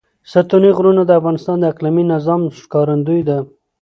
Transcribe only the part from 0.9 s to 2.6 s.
د افغانستان د اقلیمي نظام